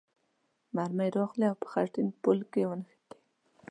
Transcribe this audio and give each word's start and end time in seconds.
مرمۍ 0.75 1.09
راغلې 1.17 1.45
او 1.51 1.55
په 1.61 1.67
خټین 1.71 2.07
پل 2.21 2.39
کې 2.51 2.61
ونښتلې. 2.69 3.17